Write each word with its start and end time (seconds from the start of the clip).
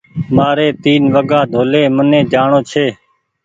مآري 0.35 0.67
تين 0.83 1.01
وگآ 1.15 1.41
ڊولي 1.51 1.83
مني 1.95 2.19
جآڻو 2.31 2.59
ڇي 2.71 2.85